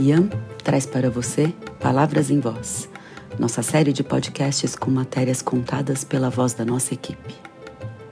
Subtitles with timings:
[0.00, 0.30] IAM
[0.64, 2.88] traz para você Palavras em Voz,
[3.38, 7.34] nossa série de podcasts com matérias contadas pela voz da nossa equipe.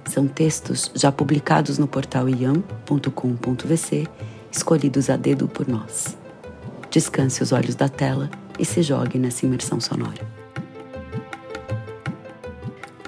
[0.05, 4.07] São textos já publicados no portal iam.com.vc,
[4.53, 6.15] escolhidos a dedo por nós.
[6.91, 10.21] Descanse os olhos da tela e se jogue nessa imersão sonora.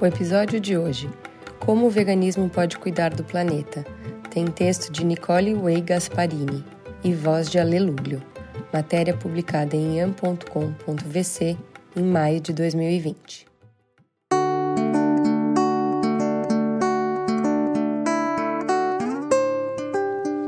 [0.01, 1.11] O episódio de hoje:
[1.59, 3.85] Como o veganismo pode cuidar do planeta?
[4.31, 6.65] Tem texto de Nicole Way Gasparini
[7.05, 8.30] e voz de Aleluglio
[8.73, 11.57] matéria publicada em iam.com.vc
[11.97, 13.47] em maio de 2020.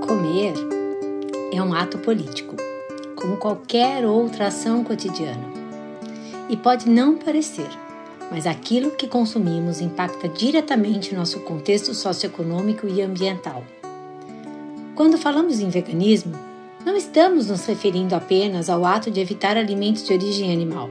[0.00, 0.54] Comer
[1.52, 2.56] é um ato político,
[3.16, 5.50] como qualquer outra ação cotidiana.
[6.48, 7.68] E pode não parecer,
[8.30, 13.64] mas aquilo que consumimos impacta diretamente nosso contexto socioeconômico e ambiental.
[14.94, 16.52] Quando falamos em veganismo,
[16.84, 20.91] não estamos nos referindo apenas ao ato de evitar alimentos de origem animal,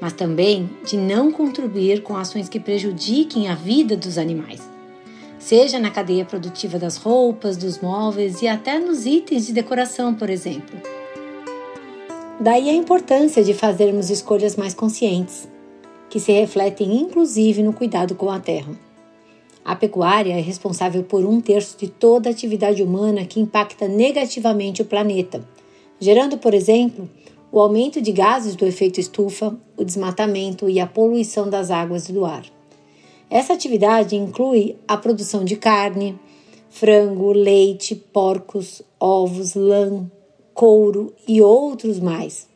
[0.00, 4.60] mas também de não contribuir com ações que prejudiquem a vida dos animais,
[5.38, 10.28] seja na cadeia produtiva das roupas, dos móveis e até nos itens de decoração, por
[10.28, 10.78] exemplo.
[12.40, 15.48] Daí a importância de fazermos escolhas mais conscientes,
[16.08, 18.87] que se refletem inclusive no cuidado com a terra.
[19.68, 24.80] A pecuária é responsável por um terço de toda a atividade humana que impacta negativamente
[24.80, 25.46] o planeta,
[26.00, 27.06] gerando, por exemplo,
[27.52, 32.14] o aumento de gases do efeito estufa, o desmatamento e a poluição das águas e
[32.14, 32.46] do ar.
[33.28, 36.18] Essa atividade inclui a produção de carne,
[36.70, 40.10] frango, leite, porcos, ovos, lã,
[40.54, 42.48] couro e outros mais.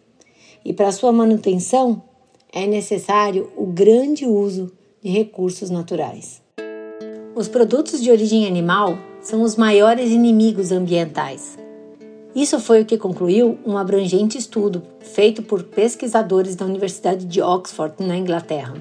[0.64, 2.02] E para sua manutenção
[2.50, 6.42] é necessário o grande uso de recursos naturais.
[7.34, 11.58] Os produtos de origem animal são os maiores inimigos ambientais.
[12.34, 17.95] Isso foi o que concluiu um abrangente estudo feito por pesquisadores da Universidade de Oxford,
[18.01, 18.74] na Inglaterra.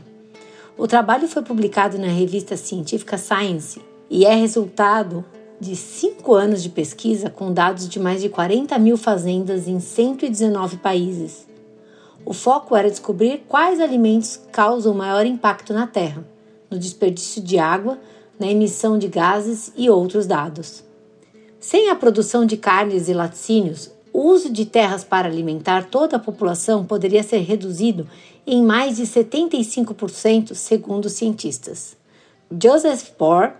[0.77, 5.23] O trabalho foi publicado na revista científica Science e é resultado
[5.57, 10.75] de cinco anos de pesquisa com dados de mais de 40 mil fazendas em 119
[10.77, 11.47] países.
[12.25, 16.25] O foco era descobrir quais alimentos causam maior impacto na terra,
[16.69, 17.97] no desperdício de água,
[18.41, 20.83] na emissão de gases e outros dados.
[21.59, 26.19] Sem a produção de carnes e laticínios, o uso de terras para alimentar toda a
[26.19, 28.07] população poderia ser reduzido
[28.45, 31.95] em mais de 75%, segundo cientistas.
[32.51, 33.53] Joseph Poor,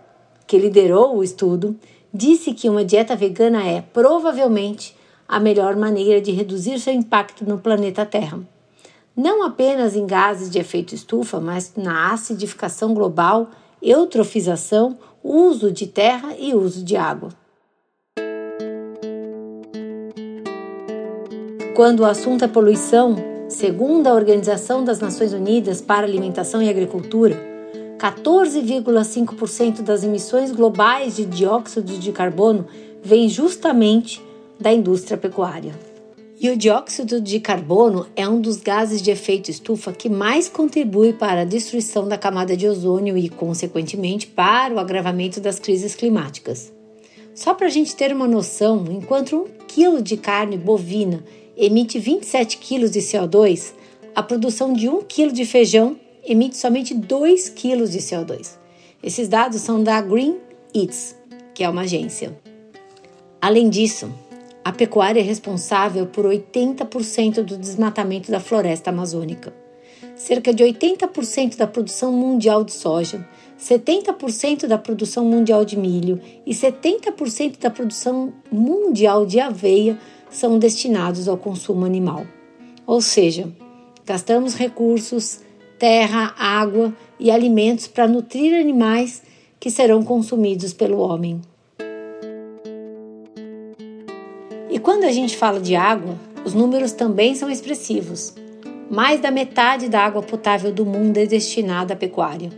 [0.47, 1.75] que liderou o estudo,
[2.11, 7.59] disse que uma dieta vegana é provavelmente a melhor maneira de reduzir seu impacto no
[7.59, 8.39] planeta Terra.
[9.15, 16.35] Não apenas em gases de efeito estufa, mas na acidificação global eutrofização, uso de terra
[16.37, 17.29] e uso de água.
[21.75, 23.15] Quando o assunto é poluição,
[23.47, 27.35] segundo a Organização das Nações Unidas para Alimentação e Agricultura,
[27.97, 32.67] 14,5% das emissões globais de dióxido de carbono
[33.01, 34.21] vem justamente
[34.59, 35.90] da indústria pecuária.
[36.43, 41.13] E o dióxido de carbono é um dos gases de efeito estufa que mais contribui
[41.13, 46.73] para a destruição da camada de ozônio e, consequentemente, para o agravamento das crises climáticas.
[47.35, 51.23] Só para a gente ter uma noção, enquanto um quilo de carne bovina
[51.55, 53.73] emite 27 kg de CO2,
[54.15, 58.57] a produção de um quilo de feijão emite somente 2 kg de CO2.
[59.03, 60.37] Esses dados são da Green
[60.73, 61.15] Eats,
[61.53, 62.35] que é uma agência.
[63.39, 64.11] Além disso,
[64.63, 69.53] a pecuária é responsável por 80% do desmatamento da floresta amazônica.
[70.15, 73.27] Cerca de 80% da produção mundial de soja,
[73.59, 79.97] 70% da produção mundial de milho e 70% da produção mundial de aveia
[80.29, 82.25] são destinados ao consumo animal.
[82.85, 83.51] Ou seja,
[84.05, 85.41] gastamos recursos,
[85.79, 89.23] terra, água e alimentos para nutrir animais
[89.59, 91.41] que serão consumidos pelo homem.
[94.81, 98.33] Quando a gente fala de água, os números também são expressivos.
[98.89, 102.49] Mais da metade da água potável do mundo é destinada à pecuária.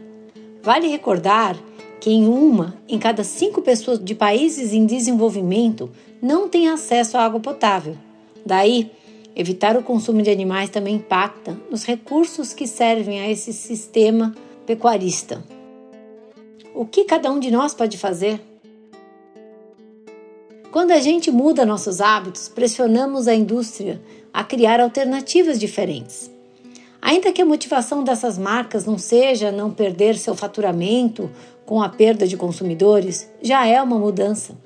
[0.62, 1.58] Vale recordar
[2.00, 5.92] que em uma em cada cinco pessoas de países em desenvolvimento
[6.22, 7.98] não tem acesso à água potável.
[8.46, 8.90] Daí,
[9.36, 14.34] evitar o consumo de animais também impacta nos recursos que servem a esse sistema
[14.66, 15.44] pecuarista.
[16.74, 18.42] O que cada um de nós pode fazer?
[20.84, 24.02] Quando a gente muda nossos hábitos, pressionamos a indústria
[24.34, 26.30] a criar alternativas diferentes.
[27.02, 31.32] Ainda que a motivação dessas marcas não seja não perder seu faturamento
[31.66, 34.58] com a perda de consumidores, já é uma mudança.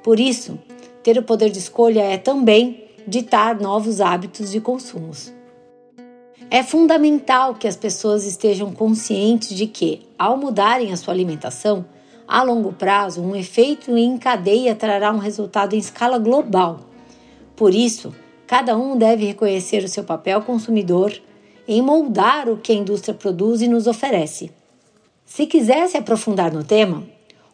[0.00, 0.56] Por isso,
[1.02, 5.32] ter o poder de escolha é também ditar novos hábitos de consumos.
[6.52, 11.84] É fundamental que as pessoas estejam conscientes de que, ao mudarem a sua alimentação,
[12.26, 16.80] a longo prazo, um efeito em cadeia trará um resultado em escala global.
[17.54, 18.14] Por isso,
[18.46, 21.12] cada um deve reconhecer o seu papel consumidor
[21.66, 24.50] em moldar o que a indústria produz e nos oferece.
[25.24, 27.04] Se quiser se aprofundar no tema,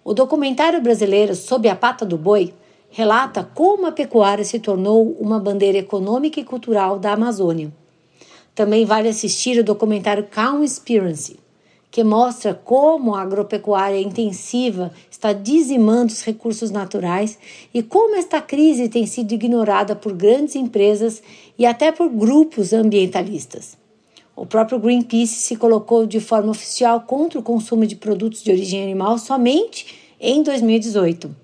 [0.05, 2.52] o documentário brasileiro Sob a Pata do Boi
[2.90, 7.73] relata como a pecuária se tornou uma bandeira econômica e cultural da Amazônia.
[8.55, 11.38] Também vale assistir o documentário Calm Experience,
[11.90, 17.38] que mostra como a agropecuária intensiva está dizimando os recursos naturais
[17.75, 21.22] e como esta crise tem sido ignorada por grandes empresas
[21.58, 23.76] e até por grupos ambientalistas.
[24.37, 28.82] O próprio Greenpeace se colocou de forma oficial contra o consumo de produtos de origem
[28.82, 31.34] animal somente em 2018.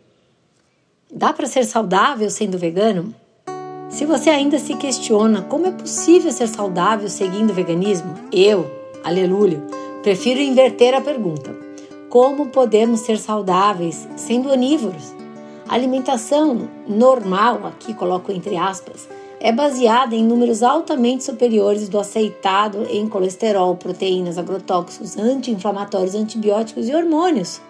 [1.13, 3.15] Dá para ser saudável sendo vegano?
[3.89, 8.69] Se você ainda se questiona como é possível ser saudável seguindo o veganismo, eu,
[9.05, 9.63] aleluia,
[10.07, 11.53] prefiro inverter a pergunta.
[12.09, 15.13] Como podemos ser saudáveis sendo onívoros?
[15.69, 19.09] A alimentação normal, aqui coloco entre aspas,
[19.41, 26.95] é baseada em números altamente superiores do aceitado em colesterol, proteínas, agrotóxicos, anti-inflamatórios, antibióticos e
[26.95, 27.61] hormônios.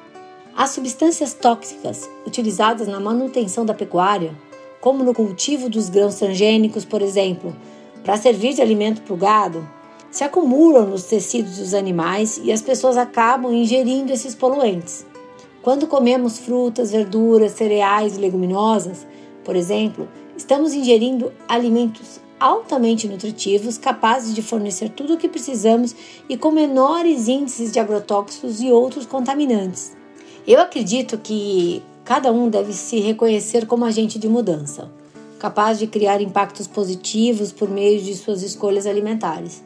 [0.54, 4.34] As substâncias tóxicas utilizadas na manutenção da pecuária,
[4.78, 7.56] como no cultivo dos grãos transgênicos, por exemplo,
[8.04, 9.75] para servir de alimento para o gado,
[10.16, 15.04] se acumulam nos tecidos dos animais e as pessoas acabam ingerindo esses poluentes.
[15.60, 19.06] Quando comemos frutas, verduras, cereais e leguminosas,
[19.44, 25.94] por exemplo, estamos ingerindo alimentos altamente nutritivos, capazes de fornecer tudo o que precisamos
[26.30, 29.94] e com menores índices de agrotóxicos e outros contaminantes.
[30.46, 34.90] Eu acredito que cada um deve se reconhecer como agente de mudança,
[35.38, 39.62] capaz de criar impactos positivos por meio de suas escolhas alimentares.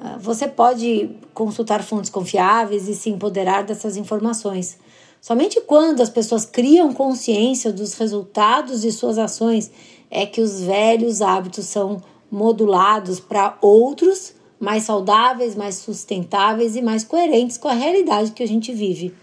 [0.00, 4.78] Ah, você pode consultar fontes confiáveis e se empoderar dessas informações.
[5.20, 9.70] Somente quando as pessoas criam consciência dos resultados de suas ações
[10.10, 17.04] é que os velhos hábitos são modulados para outros mais saudáveis, mais sustentáveis e mais
[17.04, 19.14] coerentes com a realidade que a gente vive.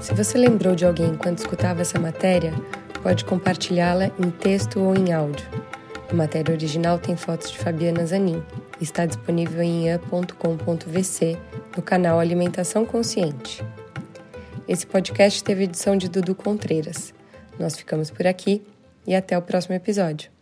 [0.00, 2.54] Se você lembrou de alguém quando escutava essa matéria,
[3.02, 5.46] pode compartilhá-la em texto ou em áudio.
[6.10, 8.42] A matéria original tem fotos de Fabiana Zanin
[8.80, 11.36] e está disponível em ia.com.vc
[11.76, 13.62] no canal Alimentação Consciente.
[14.66, 17.12] Esse podcast teve edição de Dudu Contreiras.
[17.58, 18.62] Nós ficamos por aqui
[19.06, 20.37] e até o próximo episódio.